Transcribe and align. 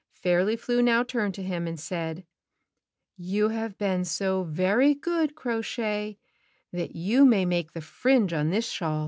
Fairly 0.15 0.55
Flew 0.55 0.81
now 0.81 1.03
turned 1.03 1.35
to 1.35 1.43
him 1.43 1.67
and 1.67 1.79
said, 1.79 2.25
"You 3.17 3.49
have 3.49 3.77
been 3.77 4.03
so 4.03 4.41
very 4.45 4.95
good, 4.95 5.35
Crow 5.35 5.61
Shay, 5.61 6.17
that 6.73 6.95
you 6.95 7.23
may 7.23 7.45
make 7.45 7.73
the 7.73 7.81
fringe 7.81 8.33
on 8.33 8.49
this 8.49 8.67
shawl." 8.67 8.99